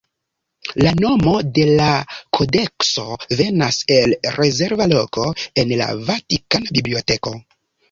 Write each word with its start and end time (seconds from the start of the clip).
La 0.85 0.93
nomo 1.01 1.33
de 1.57 1.65
la 1.79 1.89
kodekso 2.37 3.05
venas 3.43 3.79
el 3.99 4.17
rezerva 4.39 4.89
loko 4.97 5.29
en 5.45 5.77
la 5.85 5.93
Vatikana 6.11 6.77
biblioteko. 6.81 7.39